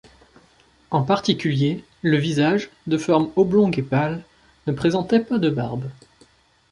En 0.89 1.03
particulier, 1.03 1.83
le 2.01 2.17
visage, 2.17 2.71
de 2.87 2.97
forme 2.97 3.29
oblongue 3.35 3.77
et 3.77 3.83
pâle, 3.83 4.23
ne 4.65 4.73
présentait 4.73 5.19
pas 5.19 5.37
de 5.37 5.51
barbe. 5.51 5.87